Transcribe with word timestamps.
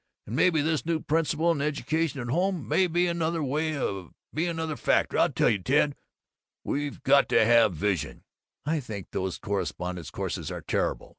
And 0.25 0.35
maybe 0.35 0.63
this 0.63 0.83
new 0.83 0.99
principle 0.99 1.51
in 1.51 1.61
education 1.61 2.19
at 2.21 2.29
home 2.29 2.67
may 2.67 2.87
be 2.87 3.05
another 3.05 3.43
may 3.43 4.09
be 4.33 4.47
another 4.47 4.75
factor. 4.75 5.19
I 5.19 5.27
tell 5.27 5.51
you, 5.51 5.59
Ted, 5.59 5.95
we've 6.63 7.03
got 7.03 7.29
to 7.29 7.45
have 7.45 7.75
Vision" 7.75 8.23
"I 8.65 8.79
think 8.79 9.11
those 9.11 9.37
correspondence 9.37 10.09
courses 10.09 10.49
are 10.49 10.61
terrible!" 10.61 11.09